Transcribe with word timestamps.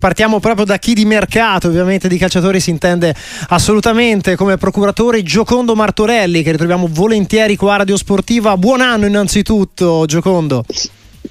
Partiamo 0.00 0.38
proprio 0.38 0.64
da 0.64 0.78
chi 0.78 0.94
di 0.94 1.04
mercato, 1.04 1.66
ovviamente 1.66 2.06
di 2.06 2.18
calciatori 2.18 2.60
si 2.60 2.70
intende 2.70 3.12
assolutamente 3.48 4.36
come 4.36 4.56
procuratore 4.56 5.24
Giocondo 5.24 5.74
Martorelli 5.74 6.44
che 6.44 6.52
ritroviamo 6.52 6.86
volentieri 6.88 7.56
qua 7.56 7.74
a 7.74 7.76
Radio 7.78 7.96
Sportiva. 7.96 8.56
Buon 8.56 8.80
anno 8.80 9.06
innanzitutto 9.06 10.04
Giocondo. 10.06 10.64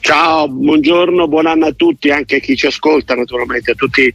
Ciao, 0.02 0.50
buongiorno, 0.50 1.30
buon 1.30 1.46
anno 1.46 1.68
a 1.68 1.72
tutti, 1.72 2.10
anche 2.10 2.36
a 2.36 2.40
chi 2.40 2.58
ci 2.58 2.66
ascolta 2.66 3.16
naturalmente, 3.16 3.72
a 3.72 3.74
tutti 3.74 4.14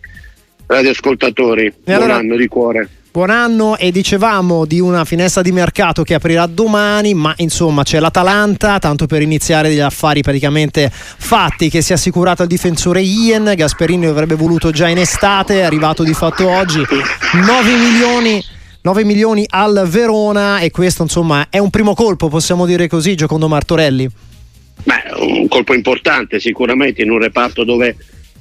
radioascoltatori. 0.73 1.67
E 1.67 1.75
buon 1.85 1.97
allora, 1.97 2.17
anno 2.17 2.37
di 2.37 2.49
cuore. 2.49 2.89
Buon 3.13 3.29
anno 3.29 3.77
e 3.77 3.93
dicevamo 3.93 4.65
di 4.65 4.81
una 4.81 5.05
finestra 5.05 5.43
di 5.43 5.53
mercato 5.53 6.03
che 6.03 6.15
aprirà 6.15 6.47
domani, 6.47 7.13
ma 7.13 7.35
insomma 7.37 7.83
c'è 7.83 8.01
l'Atalanta, 8.01 8.79
tanto 8.79 9.07
per 9.07 9.21
iniziare 9.21 9.69
degli 9.69 9.81
affari 9.81 10.23
praticamente 10.23 10.91
fatti, 10.91 11.69
che 11.69 11.83
si 11.83 11.93
è 11.93 11.95
assicurato 11.95 12.43
il 12.43 12.49
difensore 12.49 13.03
Ian, 13.03 13.53
Gasperini 13.55 14.07
avrebbe 14.07 14.35
voluto 14.35 14.71
già 14.71 14.89
in 14.89 14.97
estate, 14.97 15.61
è 15.61 15.63
arrivato 15.63 16.03
di 16.05 16.15
fatto 16.15 16.49
oggi, 16.49 16.79
9 16.79 17.77
milioni 17.77 18.43
9 18.85 19.05
milioni 19.05 19.47
al 19.49 19.87
Verona 19.89 20.59
e 20.59 20.73
questo 20.73 21.03
insomma 21.03 21.47
è 21.51 21.59
un 21.59 21.71
primo 21.71 21.95
colpo, 21.95 22.29
possiamo 22.29 22.67
dire 22.67 22.89
così, 22.89 23.15
Giocondo 23.15 23.47
Martorelli. 23.47 24.09
Beh, 24.83 25.03
un 25.19 25.47
colpo 25.47 25.73
importante 25.75 26.41
sicuramente 26.41 27.03
in 27.03 27.11
un 27.11 27.19
reparto 27.19 27.63
dove 27.63 27.95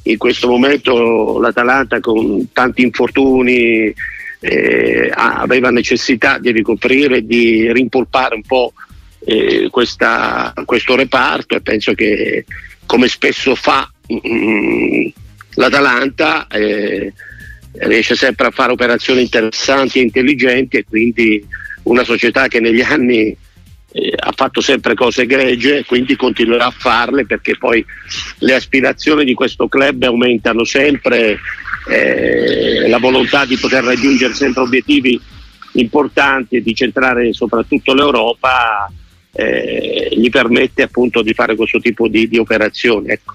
in 0.04 0.18
questo 0.18 0.48
momento 0.48 1.40
l'Atalanta 1.40 2.00
con 2.00 2.52
tanti 2.52 2.82
infortuni 2.82 3.94
eh, 4.40 5.12
aveva 5.14 5.70
necessità 5.70 6.40
di 6.40 6.52
ricoprire, 6.52 7.26
di 7.26 7.72
rimpolpare 7.72 8.36
un 8.36 8.42
po' 8.42 8.74
eh, 9.26 9.68
questa, 9.70 10.54
questo 10.66 10.96
reparto. 10.96 11.56
E 11.56 11.62
penso 11.62 11.94
che 11.94 12.46
come 12.86 13.08
spesso 13.08 13.54
fa 13.56 13.90
mm, 14.12 15.08
l'Atalanta 15.56 16.48
eh, 16.48 17.14
riesce 17.74 18.16
sempre 18.16 18.48
a 18.48 18.52
fare 18.52 18.72
operazioni 18.72 19.22
interessanti 19.22 20.00
e 20.00 20.04
intelligenti 20.04 20.78
e 20.78 20.86
quindi 20.88 21.46
una 21.84 22.04
società 22.04 22.48
che 22.48 22.60
negli 22.60 22.82
anni 22.82 23.36
eh, 23.92 24.14
ha 24.18 24.32
fatto 24.36 24.62
sempre 24.62 24.94
cose 24.94 25.24
egregie, 25.24 25.86
quindi 25.86 26.16
continuerà 26.16 26.66
a 26.66 26.74
farle 26.76 27.26
perché 27.26 27.58
poi 27.58 27.86
le 28.40 28.54
aspirazioni 28.54 29.26
di 29.26 29.34
questo 29.34 29.68
club 29.68 30.04
aumentano 30.04 30.64
sempre 30.64 31.40
eh, 31.90 32.88
la 32.88 33.00
volontà 33.00 33.46
di 33.46 33.58
poter 33.58 33.84
raggiungere 33.84 34.34
sempre 34.34 34.62
obiettivi 34.62 35.20
importanti 35.74 36.58
e 36.58 36.62
di 36.62 36.76
centrare 36.76 37.34
soprattutto 37.34 37.94
l'Europa 37.94 38.92
eh, 39.34 40.10
gli 40.12 40.30
permette 40.30 40.84
appunto 40.84 41.22
di 41.22 41.34
fare 41.34 41.56
questo 41.56 41.80
tipo 41.80 42.08
di, 42.08 42.28
di 42.28 42.38
operazioni. 42.38 43.10
Ecco. 43.10 43.34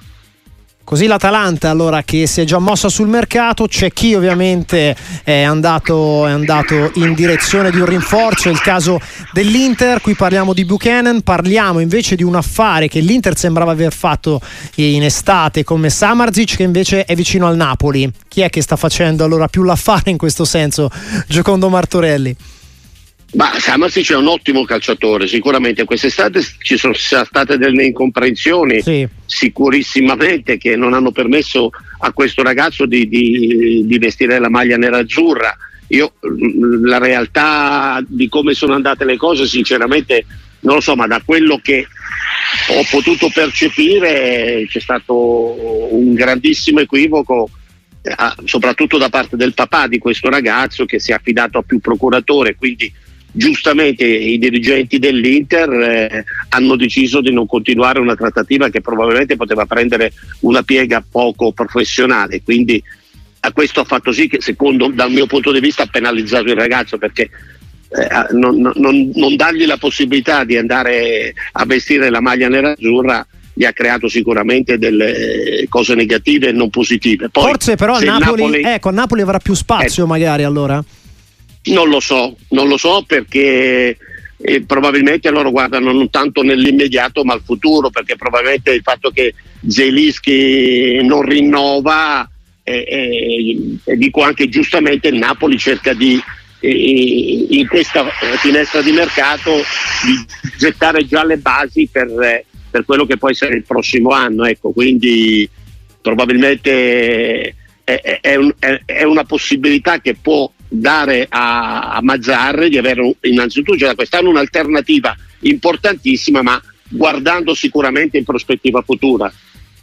Così 0.87 1.07
l'Atalanta 1.07 1.69
allora 1.69 2.05
che 2.05 2.29
si 2.29 2.43
è 2.43 2.45
già 2.45 2.61
mossa 2.61 2.89
sul 2.89 3.09
mercato, 3.09 3.67
c'è 3.67 3.91
chi 3.91 4.15
ovviamente 4.15 4.95
è 5.25 5.43
andato, 5.43 6.25
è 6.29 6.31
andato, 6.31 6.93
in 6.95 7.13
direzione 7.13 7.73
di 7.73 7.81
un 7.81 7.87
rinforzo, 7.87 8.51
il 8.51 8.61
caso 8.61 9.01
dell'Inter, 9.33 10.01
qui 10.01 10.15
parliamo 10.15 10.53
di 10.53 10.65
Buchanan, 10.65 11.23
parliamo 11.23 11.81
invece 11.81 12.15
di 12.15 12.23
un 12.23 12.37
affare 12.37 12.87
che 12.87 13.01
l'Inter 13.01 13.37
sembrava 13.37 13.73
aver 13.73 13.93
fatto 13.93 14.41
in 14.77 15.03
estate 15.03 15.65
come 15.65 15.91
Samarzic 15.91 16.55
che 16.55 16.63
invece 16.63 17.05
è 17.05 17.17
vicino 17.17 17.49
al 17.49 17.57
Napoli. 17.57 18.09
Chi 18.29 18.43
è 18.43 18.49
che 18.49 18.63
sta 18.63 18.77
facendo 18.77 19.25
allora 19.25 19.49
più 19.49 19.65
l'affare 19.65 20.11
in 20.11 20.17
questo 20.17 20.45
senso? 20.45 20.89
Giocondo 21.27 21.69
Martorelli. 21.69 22.37
Ma 23.37 23.53
Samarsic 23.59 24.13
è 24.13 24.17
un 24.17 24.29
ottimo 24.29 24.65
calciatore, 24.65 25.27
sicuramente 25.27 25.85
quest'estate 25.85 26.41
ci 26.61 26.79
sono 26.79 26.95
state 26.95 27.59
delle 27.59 27.85
incomprensioni 27.85 28.81
sì. 28.81 29.07
sicurissimamente 29.27 30.57
che 30.57 30.75
non 30.75 30.95
hanno 30.95 31.13
permesso 31.13 31.69
a 31.99 32.13
questo 32.13 32.43
ragazzo 32.43 32.87
di, 32.87 33.07
di, 33.07 33.85
di 33.85 33.99
vestire 33.99 34.39
la 34.39 34.49
maglia 34.49 34.79
nera-azzurra. 34.79 35.55
Io 35.89 36.15
la 36.83 36.97
realtà 36.97 38.03
di 38.07 38.27
come 38.31 38.55
sono 38.55 38.73
andate 38.73 39.05
le 39.05 39.19
cose 39.19 39.47
sinceramente 39.47 40.25
non 40.61 40.77
lo 40.77 40.81
so, 40.81 40.97
ma 40.97 41.07
da 41.07 41.21
quello 41.23 41.61
che 41.63 41.87
ho 42.69 42.87
potuto 42.91 43.29
percepire 43.33 44.65
c'è 44.67 44.81
stato 44.81 45.95
un 45.95 46.15
grandissimo 46.15 46.81
equivoco 46.81 47.51
eh, 48.01 48.15
soprattutto 48.47 48.97
da 48.97 49.11
parte 49.11 49.37
del 49.37 49.53
papà 49.53 49.89
di 49.89 49.99
questo 49.99 50.31
ragazzo 50.31 50.87
che 50.87 50.99
si 50.99 51.11
è 51.11 51.15
affidato 51.15 51.59
a 51.59 51.63
più 51.63 51.81
procuratore, 51.81 52.55
quindi 52.55 52.91
giustamente 53.33 54.05
i 54.05 54.39
dirigenti 54.39 54.99
dell'Inter 54.99 55.71
eh, 55.71 56.25
hanno 56.51 56.77
deciso 56.77 57.21
di 57.21 57.33
non 57.33 57.47
continuare 57.47 58.01
una 58.01 58.15
trattativa 58.15 58.69
che 58.69 58.81
probabilmente 58.81 59.37
poteva 59.37 59.67
prendere 59.67 60.13
una 60.41 60.63
piega 60.63 61.05
poco 61.09 61.53
professionale, 61.53 62.43
quindi 62.43 62.83
a 63.41 63.53
questo 63.53 63.81
ha 63.81 63.85
fatto 63.85 64.13
sì 64.13 64.29
che 64.29 64.41
secondo 64.41 64.89
dal 64.89 65.13
mio 65.13 65.27
punto 65.27 65.53
di 65.53 65.61
vista 65.61 65.85
ha 65.85 65.89
penalizzato 65.91 66.47
il 66.47 66.57
ragazzo 66.57 66.99
perché 66.99 67.31
eh, 67.89 68.35
non, 68.35 68.59
non, 68.75 69.11
non, 69.15 69.37
dargli 69.37 69.67
la 69.67 69.77
possibilità 69.77 70.43
di 70.43 70.57
andare 70.57 71.33
a 71.53 71.65
vestire 71.65 72.11
la 72.11 72.21
maglia 72.21 72.49
nera-azzurra 72.49 73.25
gli 73.59 73.65
ha 73.65 73.73
creato 73.73 74.09
sicuramente 74.09 74.77
delle 74.77 75.65
cose 75.71 75.95
negative 75.95 76.49
e 76.49 76.53
non 76.53 76.69
positive. 76.69 77.31
Poi, 77.31 77.45
Forse 77.45 77.77
però 77.77 77.99
Napoli, 78.01 78.43
Napoli, 78.43 78.63
ecco, 78.63 78.91
Napoli 78.91 79.23
avrà 79.23 79.39
più 79.39 79.55
spazio 79.55 80.05
eh, 80.05 80.07
magari 80.07 80.43
allora? 80.43 80.85
Non 81.67 81.89
lo 81.89 82.01
so, 82.01 82.37
non 82.51 82.69
lo 82.69 82.77
so 82.77 83.05
perché 83.07 83.97
eh, 84.39 84.63
probabilmente 84.65 85.31
loro 85.31 85.51
guardano 85.51 85.93
non 85.93 86.11
tanto 86.11 86.43
nell'immediato 86.43 87.25
ma 87.25 87.33
al 87.33 87.43
futuro 87.43 87.91
perché 87.91 88.17
probabilmente 88.17 88.73
il 88.73 88.83
fatto 88.83 89.11
che 89.11 89.35
Zelischi 89.67 91.01
non 91.03 91.23
rinnova 91.23 92.29
e 92.63 92.85
eh, 92.89 93.79
eh, 93.85 93.97
dico 93.97 94.23
anche 94.23 94.49
giustamente 94.49 95.09
il 95.09 95.17
Napoli 95.17 95.59
cerca 95.59 95.95
di 95.95 96.21
eh, 96.61 97.47
in 97.51 97.67
questa 97.67 98.07
finestra 98.39 98.83
di 98.83 98.93
mercato 98.93 99.57
di 100.05 100.27
gettare 100.59 101.07
già 101.07 101.25
le 101.25 101.39
basi 101.39 101.89
per, 101.91 102.45
per 102.71 102.85
quello 102.85 103.07
che 103.07 103.17
può 103.17 103.31
essere 103.31 103.57
il 103.57 103.65
prossimo 103.65 104.11
anno 104.11 104.45
ecco, 104.45 104.71
quindi 104.71 105.49
probabilmente 106.01 107.55
è, 107.85 108.19
è, 108.21 108.35
un, 108.35 108.53
è, 108.59 108.81
è 108.85 109.03
una 109.05 109.25
possibilità 109.25 110.01
che 110.01 110.15
può 110.15 110.51
dare 110.69 111.27
a, 111.29 111.93
a 111.93 112.03
Mazzarri 112.03 112.69
di 112.69 112.79
avere 112.79 113.17
innanzitutto 113.23 113.85
da 113.85 113.95
quest'anno 113.95 114.31
un'alternativa 114.31 115.17
importantissima, 115.41 116.43
ma 116.43 116.61
guardando 116.89 117.55
sicuramente 117.55 118.17
in 118.17 118.25
prospettiva 118.25 118.83
futura 118.83 119.33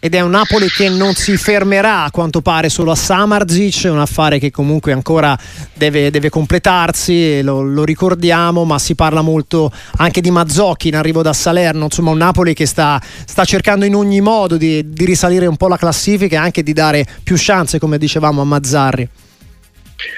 ed 0.03 0.15
è 0.15 0.19
un 0.19 0.31
Napoli 0.31 0.67
che 0.67 0.89
non 0.89 1.13
si 1.13 1.37
fermerà 1.37 2.03
a 2.03 2.11
quanto 2.11 2.41
pare 2.41 2.67
solo 2.67 2.91
a 2.91 2.95
Samarzic, 2.95 3.89
un 3.89 3.99
affare 3.99 4.37
che 4.37 4.51
comunque 4.51 4.91
ancora 4.91 5.33
deve, 5.73 6.11
deve 6.11 6.29
completarsi, 6.29 7.41
lo, 7.41 7.61
lo, 7.61 7.85
ricordiamo, 7.85 8.65
ma 8.65 8.79
si 8.79 8.95
parla 8.95 9.21
molto 9.21 9.71
anche 9.99 10.19
di 10.19 10.29
Mazzocchi 10.29 10.89
in 10.89 10.97
arrivo 10.97 11.21
da 11.21 11.31
Salerno, 11.31 11.85
insomma 11.85 12.11
un 12.11 12.17
Napoli 12.17 12.53
che 12.53 12.65
sta, 12.65 13.01
sta 13.25 13.45
cercando 13.45 13.85
in 13.85 13.95
ogni 13.95 14.19
modo 14.19 14.57
di, 14.57 14.83
di 14.89 15.05
risalire 15.05 15.45
un 15.45 15.55
po' 15.55 15.69
la 15.69 15.77
classifica 15.77 16.35
e 16.35 16.39
anche 16.39 16.63
di 16.63 16.73
dare 16.73 17.07
più 17.23 17.35
chance, 17.37 17.79
come 17.79 17.97
dicevamo, 17.97 18.41
a 18.41 18.43
Mazzarri. 18.43 19.09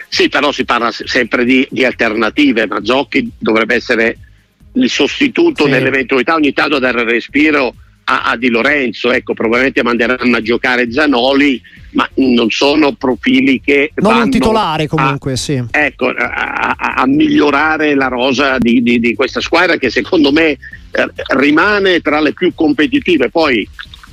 Sì, 0.08 0.30
però 0.30 0.52
si 0.52 0.66
parla 0.66 0.92
sempre 0.92 1.46
di, 1.46 1.68
di 1.70 1.84
alternative, 1.84 2.68
Mazzocchi 2.68 3.32
dovrebbe 3.38 3.76
essere 3.76 4.18
il 4.74 4.90
sostituto 4.90 5.66
sì. 5.66 5.70
nell'eventualità 5.70 6.36
ogni 6.36 6.54
tanto 6.54 6.80
dare 6.80 7.04
respiro 7.04 7.74
a, 8.06 8.24
a, 8.24 8.38
Di 8.38 8.50
Lorenzo, 8.50 9.12
ecco, 9.12 9.34
probabilmente 9.34 9.82
manderanno 9.84 10.38
a 10.38 10.42
giocare 10.42 10.92
Zanoli, 10.92 11.62
ma 11.92 12.08
non 12.16 12.50
sono 12.52 12.94
profili 12.94 13.62
che 13.62 13.92
non 13.96 14.22
un 14.22 14.30
titolare 14.30 14.88
comunque, 14.88 15.34
a, 15.34 15.36
sì. 15.36 15.64
Ecco, 15.72 16.08
a, 16.10 16.76
a, 16.78 17.08
migliorare 17.08 17.96
la 17.96 18.08
rosa 18.08 18.58
di, 18.60 18.84
di, 18.84 19.00
di, 19.00 19.16
questa 19.16 19.42
squadra 19.42 19.78
che 19.78 19.90
secondo 19.90 20.32
me 20.32 20.50
eh, 20.50 20.60
rimane 21.36 22.00
tra 22.02 22.20
le 22.20 22.34
più 22.34 22.54
competitive. 22.54 23.30
Poi 23.30 23.68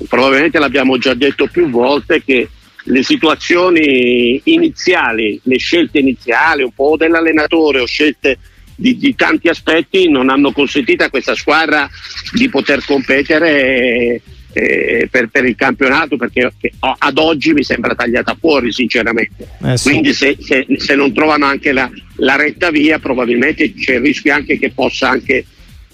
probabilmente 0.09 0.59
l'abbiamo 0.59 0.97
già 0.97 1.13
detto 1.13 1.47
più 1.47 1.69
volte 1.69 2.23
che 2.25 2.49
le 2.85 3.03
situazioni 3.03 4.41
iniziali, 4.45 5.41
le 5.45 5.59
scelte 5.59 5.99
iniziali, 5.99 6.63
un 6.63 6.73
po' 6.73 6.97
dell'allenatore 6.97 7.81
o 7.81 7.87
scelte 7.87 8.39
di, 8.75 8.97
di, 8.97 9.15
tanti 9.15 9.49
aspetti 9.49 10.09
non 10.09 10.29
hanno 10.29 10.51
consentito 10.53 11.05
a 11.05 11.11
questa 11.11 11.35
squadra 11.35 11.89
di 12.33 12.49
poter 12.49 12.85
competere 12.85 14.21
eh, 14.53 15.09
per, 15.11 15.29
per, 15.29 15.45
il 15.45 15.55
campionato 15.55 16.17
perché 16.17 16.51
ad 16.81 17.19
oggi 17.19 17.53
mi 17.53 17.63
sembra 17.63 17.95
tagliata 17.95 18.37
fuori 18.39 18.73
sinceramente 18.73 19.49
eh 19.65 19.77
sì. 19.77 19.91
quindi 19.91 20.13
se, 20.13 20.37
se, 20.41 20.67
se, 20.77 20.95
non 20.95 21.13
trovano 21.13 21.47
anche 21.47 21.73
la, 21.73 21.91
la, 22.17 22.37
retta 22.37 22.71
via 22.71 22.99
probabilmente 22.99 23.73
c'è 23.73 23.95
il 23.95 24.01
rischio 24.01 24.35
anche 24.35 24.59
che 24.59 24.71
possa 24.71 25.09
anche 25.09 25.45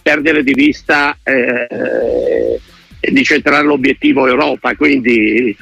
perdere 0.02 0.42
di 0.42 0.54
vista 0.54 1.16
eh, 1.22 2.58
di 3.00 3.22
centrare 3.22 3.64
l'obiettivo 3.64 4.26
Europa 4.26 4.74
quindi 4.74 5.56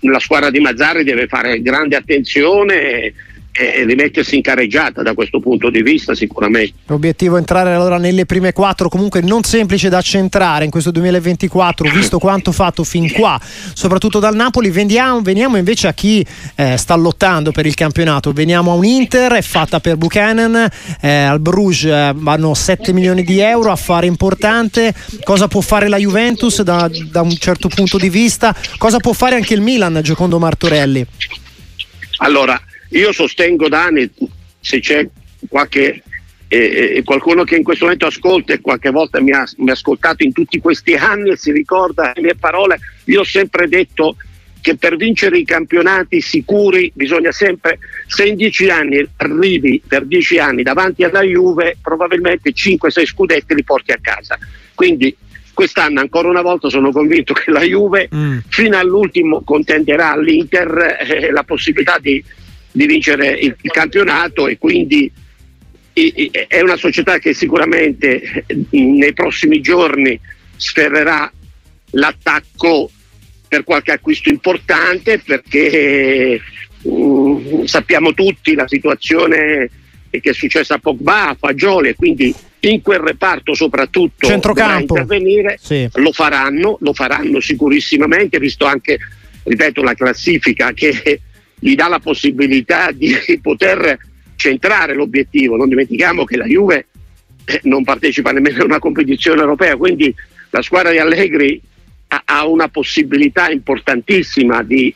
la 0.00 0.18
squadra 0.18 0.50
di 0.50 0.60
Mazzarri 0.60 1.04
deve 1.04 1.26
fare 1.26 1.62
grande 1.62 1.96
attenzione 1.96 3.12
e 3.56 3.84
rimettersi 3.84 4.34
in 4.34 4.42
carreggiata 4.42 5.02
da 5.02 5.14
questo 5.14 5.38
punto 5.38 5.70
di 5.70 5.80
vista 5.80 6.12
sicuramente. 6.14 6.72
L'obiettivo 6.86 7.36
è 7.36 7.38
entrare 7.38 7.72
allora 7.72 7.98
nelle 7.98 8.26
prime 8.26 8.52
quattro, 8.52 8.88
comunque 8.88 9.20
non 9.20 9.44
semplice 9.44 9.88
da 9.88 10.00
centrare 10.00 10.64
in 10.64 10.72
questo 10.72 10.90
2024, 10.90 11.88
visto 11.90 12.18
quanto 12.18 12.50
fatto 12.50 12.82
fin 12.82 13.12
qua, 13.12 13.40
soprattutto 13.72 14.18
dal 14.18 14.34
Napoli. 14.34 14.70
Veniamo, 14.70 15.22
veniamo 15.22 15.56
invece 15.56 15.86
a 15.86 15.92
chi 15.92 16.26
eh, 16.56 16.76
sta 16.76 16.96
lottando 16.96 17.52
per 17.52 17.64
il 17.64 17.74
campionato. 17.74 18.32
Veniamo 18.32 18.72
a 18.72 18.74
un 18.74 18.84
Inter, 18.84 19.34
è 19.34 19.42
fatta 19.42 19.78
per 19.78 19.96
Buchanan, 19.96 20.68
eh, 21.00 21.08
al 21.08 21.38
Bruges 21.38 21.84
eh, 21.84 22.12
vanno 22.16 22.54
7 22.54 22.92
milioni 22.92 23.22
di 23.22 23.38
euro, 23.38 23.70
affare 23.70 24.06
importante. 24.06 24.92
Cosa 25.22 25.46
può 25.46 25.60
fare 25.60 25.86
la 25.86 25.98
Juventus 25.98 26.60
da, 26.62 26.90
da 27.08 27.20
un 27.20 27.36
certo 27.36 27.68
punto 27.68 27.98
di 27.98 28.08
vista? 28.08 28.52
Cosa 28.78 28.98
può 28.98 29.12
fare 29.12 29.36
anche 29.36 29.54
il 29.54 29.60
Milan, 29.60 30.00
Giocondo 30.02 30.40
Martorelli? 30.40 31.06
Allora, 32.18 32.60
io 32.90 33.12
sostengo 33.12 33.68
da 33.68 33.84
anni, 33.84 34.10
se 34.60 34.80
c'è 34.80 35.08
qualche, 35.48 36.02
eh, 36.48 36.94
eh, 36.96 37.02
qualcuno 37.04 37.44
che 37.44 37.56
in 37.56 37.62
questo 37.62 37.84
momento 37.84 38.06
ascolta 38.06 38.52
e 38.52 38.60
qualche 38.60 38.90
volta 38.90 39.20
mi 39.20 39.32
ha, 39.32 39.44
mi 39.58 39.70
ha 39.70 39.72
ascoltato 39.72 40.22
in 40.22 40.32
tutti 40.32 40.58
questi 40.60 40.94
anni 40.96 41.30
e 41.30 41.36
si 41.36 41.52
ricorda 41.52 42.12
le 42.14 42.22
mie 42.22 42.34
parole, 42.34 42.78
io 43.04 43.20
ho 43.20 43.24
sempre 43.24 43.68
detto 43.68 44.16
che 44.64 44.76
per 44.76 44.96
vincere 44.96 45.36
i 45.36 45.44
campionati 45.44 46.22
sicuri 46.22 46.90
bisogna 46.94 47.30
sempre, 47.32 47.78
se 48.06 48.24
in 48.24 48.34
dieci 48.34 48.70
anni 48.70 49.06
arrivi 49.18 49.82
per 49.86 50.06
dieci 50.06 50.38
anni 50.38 50.62
davanti 50.62 51.04
alla 51.04 51.20
Juve, 51.20 51.76
probabilmente 51.82 52.50
5-6 52.50 53.04
scudetti 53.04 53.54
li 53.54 53.62
porti 53.62 53.92
a 53.92 53.98
casa. 54.00 54.38
Quindi 54.74 55.14
quest'anno 55.52 56.00
ancora 56.00 56.28
una 56.28 56.40
volta 56.40 56.70
sono 56.70 56.92
convinto 56.92 57.34
che 57.34 57.50
la 57.50 57.60
Juve 57.60 58.08
mm. 58.14 58.38
fino 58.48 58.78
all'ultimo 58.78 59.42
contenderà 59.44 60.12
all'Inter 60.12 60.96
eh, 60.98 61.30
la 61.30 61.42
possibilità 61.42 61.98
di 61.98 62.24
di 62.74 62.86
vincere 62.86 63.28
il, 63.28 63.54
il 63.60 63.70
campionato 63.70 64.48
e 64.48 64.58
quindi 64.58 65.10
è 65.92 66.60
una 66.60 66.76
società 66.76 67.18
che 67.18 67.34
sicuramente 67.34 68.44
nei 68.70 69.12
prossimi 69.12 69.60
giorni 69.60 70.18
sferrerà 70.56 71.32
l'attacco 71.90 72.90
per 73.46 73.62
qualche 73.62 73.92
acquisto 73.92 74.28
importante 74.28 75.20
perché 75.20 76.40
uh, 76.82 77.62
sappiamo 77.64 78.12
tutti 78.12 78.54
la 78.54 78.66
situazione 78.66 79.70
che 80.10 80.30
è 80.30 80.32
successa 80.32 80.74
a 80.74 80.78
Pogba, 80.78 81.28
a 81.28 81.36
Fagioli 81.38 81.90
e 81.90 81.94
quindi 81.94 82.34
in 82.60 82.82
quel 82.82 82.98
reparto 82.98 83.54
soprattutto 83.54 84.26
Centrocampo. 84.26 84.98
intervenire 84.98 85.58
sì. 85.60 85.88
lo 85.94 86.10
faranno, 86.10 86.76
lo 86.80 86.92
faranno 86.92 87.38
sicurissimamente 87.38 88.40
visto 88.40 88.64
anche 88.64 88.98
ripeto 89.44 89.82
la 89.82 89.94
classifica 89.94 90.72
che 90.72 91.20
gli 91.64 91.76
dà 91.76 91.88
la 91.88 91.98
possibilità 91.98 92.90
di 92.92 93.16
poter 93.40 93.96
centrare 94.36 94.92
l'obiettivo. 94.92 95.56
Non 95.56 95.70
dimentichiamo 95.70 96.24
che 96.24 96.36
la 96.36 96.44
Juve 96.44 96.88
eh, 97.46 97.60
non 97.62 97.84
partecipa 97.84 98.32
nemmeno 98.32 98.60
a 98.60 98.66
una 98.66 98.78
competizione 98.78 99.40
europea, 99.40 99.74
quindi 99.74 100.14
la 100.50 100.60
squadra 100.60 100.90
di 100.90 100.98
Allegri 100.98 101.58
ha, 102.26 102.46
una 102.46 102.68
possibilità 102.68 103.48
importantissima 103.48 104.62
di 104.62 104.94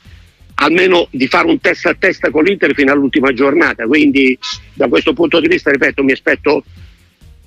almeno 0.57 1.09
di 1.11 1.27
fare 1.27 1.49
un 1.49 1.59
testa 1.59 1.91
a 1.91 1.97
testa 1.99 2.31
con 2.31 2.45
l'Inter 2.45 2.75
fino 2.75 2.93
all'ultima 2.93 3.33
giornata. 3.33 3.87
Quindi 3.87 4.39
da 4.75 4.89
questo 4.89 5.15
punto 5.15 5.41
di 5.41 5.49
vista, 5.49 5.71
ripeto, 5.71 6.05
mi 6.05 6.13
aspetto 6.13 6.65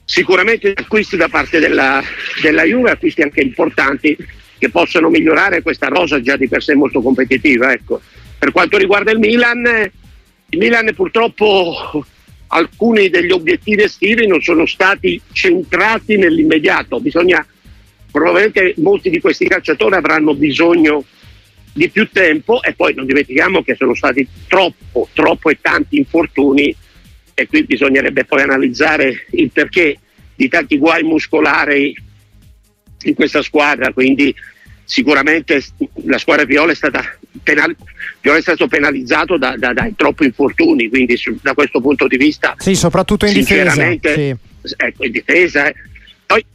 sicuramente 0.03 0.73
acquisti 0.75 1.15
da 1.15 1.27
parte 1.27 1.59
della, 1.59 2.01
della 2.41 2.63
Juve, 2.63 2.89
acquisti 2.89 3.21
anche 3.21 3.41
importanti 3.41 4.17
che 4.57 4.69
possano 4.69 5.09
migliorare 5.09 5.61
questa 5.61 5.89
rosa 5.89 6.19
già 6.21 6.35
di 6.37 6.47
per 6.47 6.63
sé 6.63 6.73
molto 6.73 7.03
competitiva. 7.03 7.71
Ecco. 7.71 8.01
Per 8.41 8.51
quanto 8.51 8.77
riguarda 8.79 9.11
il 9.11 9.19
Milan, 9.19 9.91
il 10.49 10.57
Milan 10.57 10.91
purtroppo 10.95 12.03
alcuni 12.47 13.07
degli 13.11 13.29
obiettivi 13.29 13.83
estivi 13.83 14.25
non 14.25 14.41
sono 14.41 14.65
stati 14.65 15.21
centrati 15.31 16.17
nell'immediato. 16.17 16.99
Bisogna, 16.99 17.45
probabilmente 18.09 18.73
molti 18.77 19.11
di 19.11 19.21
questi 19.21 19.47
calciatori 19.47 19.93
avranno 19.93 20.33
bisogno 20.33 21.05
di 21.71 21.87
più 21.89 22.09
tempo 22.09 22.63
e 22.63 22.73
poi 22.73 22.95
non 22.95 23.05
dimentichiamo 23.05 23.61
che 23.61 23.75
sono 23.75 23.93
stati 23.93 24.27
troppo, 24.47 25.07
troppo 25.13 25.51
e 25.51 25.59
tanti 25.61 25.97
infortuni 25.97 26.75
e 27.35 27.45
qui 27.45 27.63
bisognerebbe 27.63 28.25
poi 28.25 28.41
analizzare 28.41 29.27
il 29.33 29.51
perché 29.51 29.99
di 30.33 30.47
tanti 30.47 30.79
guai 30.79 31.03
muscolari 31.03 31.95
in 33.03 33.13
questa 33.13 33.43
squadra, 33.43 33.93
quindi 33.93 34.33
sicuramente 34.83 35.63
la 36.05 36.17
squadra 36.17 36.45
Viola 36.45 36.71
è 36.71 36.75
stata 36.75 37.19
penal- 37.43 37.75
Viola 38.19 38.37
è 38.37 38.41
stato 38.41 38.67
penalizzato 38.67 39.37
da, 39.37 39.55
da, 39.57 39.73
dai 39.73 39.93
troppi 39.95 40.25
infortuni, 40.25 40.89
quindi 40.89 41.17
su, 41.17 41.37
da 41.41 41.53
questo 41.53 41.79
punto 41.81 42.07
di 42.07 42.17
vista 42.17 42.55
sì, 42.57 42.75
soprattutto 42.75 43.25
in 43.25 43.33
difesa, 43.33 43.71
sì. 43.71 44.35
ecco, 44.77 45.03
in 45.05 45.11
difesa 45.11 45.67
eh. 45.67 45.75
poi 46.25 46.45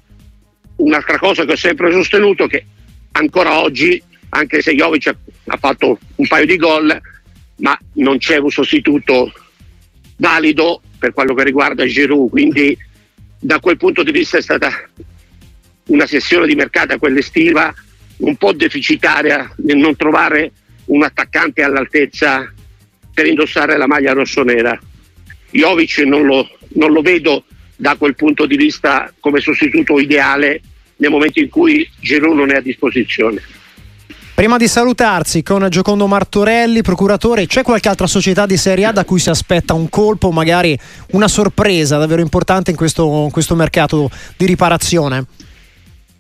un'altra 0.77 1.19
cosa 1.19 1.45
che 1.45 1.53
ho 1.53 1.57
sempre 1.57 1.91
sostenuto 1.93 2.47
che 2.47 2.65
ancora 3.13 3.61
oggi 3.61 4.01
anche 4.31 4.61
se 4.61 4.75
Jovic 4.75 5.07
ha, 5.07 5.17
ha 5.47 5.57
fatto 5.57 5.99
un 6.17 6.27
paio 6.27 6.47
di 6.47 6.57
gol 6.57 7.01
ma 7.59 7.79
non 7.95 8.19
c'è 8.19 8.37
un 8.37 8.51
sostituto 8.51 9.33
valido 10.17 10.83
per 10.99 11.13
quello 11.13 11.35
che 11.35 11.45
riguarda 11.45 11.87
Giroud 11.87 12.31
quindi 12.31 12.77
da 13.39 13.61
quel 13.61 13.77
punto 13.77 14.03
di 14.03 14.13
vista 14.13 14.39
è 14.39 14.43
stata 14.43 14.71
una 15.87 16.07
sessione 16.07 16.47
di 16.47 16.55
mercato 16.55 16.99
quella 16.99 17.19
estiva 17.19 17.75
un 18.19 18.37
po' 18.37 18.53
deficitaria 18.53 19.53
nel 19.59 19.77
non 19.77 19.97
trovare 19.97 20.53
un 20.87 21.03
attaccante 21.03 21.63
all'altezza 21.63 22.53
per 23.13 23.27
indossare 23.27 23.77
la 23.77 23.87
maglia 23.87 24.13
rossonera. 24.13 24.79
Jovic 25.51 25.99
non 25.99 26.27
lo, 26.27 26.49
non 26.75 26.93
lo 26.93 27.01
vedo 27.01 27.45
da 27.77 27.97
quel 27.97 28.15
punto 28.15 28.47
di 28.47 28.57
vista 28.57 29.13
come 29.21 29.41
sostituto 29.41 29.99
ideale 29.99 30.61
nel 30.97 31.11
momento 31.11 31.41
in 31.41 31.49
cui 31.49 31.89
Giroud 32.01 32.37
non 32.37 32.51
è 32.51 32.57
a 32.57 32.61
disposizione. 32.61 33.43
Prima 34.35 34.59
di 34.59 34.69
salutarsi 34.69 35.43
con 35.43 35.67
Giocondo 35.71 36.07
Martorelli, 36.07 36.83
procuratore, 36.83 37.47
c'è 37.47 37.63
qualche 37.63 37.89
altra 37.89 38.07
società 38.07 38.45
di 38.45 38.59
Serie 38.59 38.85
A 38.85 38.93
da 38.93 39.07
cui 39.07 39.19
si 39.19 39.31
aspetta 39.31 39.73
un 39.73 39.89
colpo, 39.89 40.31
magari 40.31 40.79
una 41.13 41.27
sorpresa 41.27 41.97
davvero 41.97 42.21
importante 42.21 42.71
in 42.71 42.77
questo, 42.77 43.25
in 43.25 43.31
questo 43.31 43.55
mercato 43.55 44.11
di 44.37 44.45
riparazione? 44.45 45.25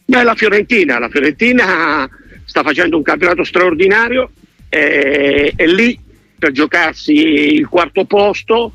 Beh, 0.06 0.22
la 0.22 0.34
Fiorentina, 0.34 0.98
la 0.98 1.10
Fiorentina 1.10 2.08
sta 2.46 2.62
facendo 2.62 2.96
un 2.96 3.02
campionato 3.02 3.44
straordinario, 3.44 4.30
è, 4.68 5.52
è 5.54 5.66
lì 5.66 5.98
per 6.38 6.52
giocarsi 6.52 7.12
il 7.12 7.66
quarto 7.66 8.04
posto 8.04 8.72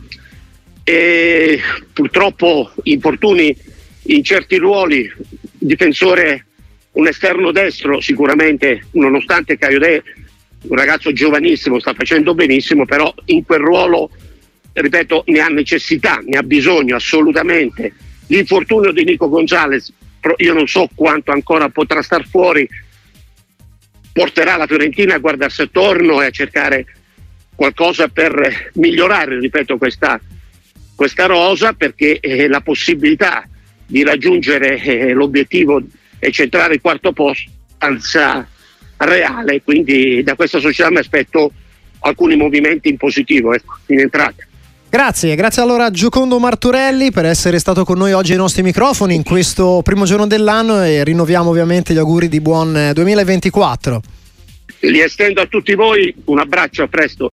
e 0.83 1.59
purtroppo 1.93 2.71
infortuni 2.83 3.55
in 4.05 4.23
certi 4.23 4.57
ruoli, 4.57 5.11
difensore 5.53 6.45
un 6.93 7.07
esterno 7.07 7.51
destro 7.51 8.01
sicuramente 8.01 8.87
nonostante 8.91 9.57
Caiodè 9.57 10.03
un 10.63 10.75
ragazzo 10.75 11.13
giovanissimo 11.13 11.79
sta 11.79 11.93
facendo 11.93 12.33
benissimo 12.33 12.85
però 12.85 13.13
in 13.25 13.45
quel 13.45 13.61
ruolo 13.61 14.09
ripeto 14.73 15.23
ne 15.27 15.39
ha 15.39 15.47
necessità, 15.47 16.21
ne 16.25 16.37
ha 16.37 16.43
bisogno 16.43 16.95
assolutamente. 16.95 17.93
L'infortunio 18.27 18.91
di 18.91 19.03
Nico 19.03 19.27
Gonzalez 19.27 19.91
io 20.37 20.53
non 20.53 20.67
so 20.67 20.87
quanto 20.93 21.31
ancora 21.31 21.69
potrà 21.69 22.01
star 22.01 22.25
fuori, 22.27 22.67
porterà 24.11 24.57
la 24.57 24.67
Fiorentina 24.67 25.15
a 25.15 25.19
guardarsi 25.19 25.61
attorno 25.61 26.21
e 26.21 26.27
a 26.27 26.31
cercare 26.31 26.85
qualcosa 27.55 28.07
per 28.07 28.71
migliorare, 28.73 29.39
ripeto, 29.39 29.77
questa, 29.77 30.19
questa 30.95 31.25
rosa 31.25 31.73
perché 31.73 32.19
eh, 32.19 32.47
la 32.47 32.61
possibilità 32.61 33.47
di 33.85 34.03
raggiungere 34.03 34.81
eh, 34.81 35.13
l'obiettivo 35.13 35.81
e 36.17 36.31
centrare 36.31 36.75
il 36.75 36.81
quarto 36.81 37.11
posto 37.11 37.49
è 37.77 38.45
reale, 38.97 39.61
quindi 39.63 40.21
da 40.23 40.35
questa 40.35 40.59
società 40.59 40.91
mi 40.91 40.99
aspetto 40.99 41.51
alcuni 42.01 42.35
movimenti 42.35 42.89
in 42.89 42.97
positivo 42.97 43.53
ecco, 43.53 43.77
in 43.87 43.99
entrata. 43.99 44.45
Grazie, 44.91 45.35
grazie 45.35 45.61
allora 45.61 45.85
a 45.85 45.89
Giocondo 45.89 46.37
Marturelli 46.37 47.13
per 47.13 47.23
essere 47.23 47.59
stato 47.59 47.85
con 47.85 47.97
noi 47.97 48.11
oggi 48.11 48.33
ai 48.33 48.37
nostri 48.37 48.61
microfoni 48.61 49.15
in 49.15 49.23
questo 49.23 49.79
primo 49.85 50.03
giorno 50.03 50.27
dell'anno 50.27 50.83
e 50.83 51.05
rinnoviamo 51.05 51.49
ovviamente 51.49 51.93
gli 51.93 51.97
auguri 51.97 52.27
di 52.27 52.41
buon 52.41 52.91
2024. 52.93 54.01
Li 54.81 54.99
estendo 54.99 55.39
a 55.39 55.45
tutti 55.45 55.75
voi, 55.75 56.13
un 56.25 56.39
abbraccio, 56.39 56.83
a 56.83 56.87
presto. 56.87 57.29